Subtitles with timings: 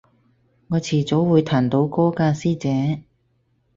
[0.69, 3.03] 我遲早會彈到歌㗎師姐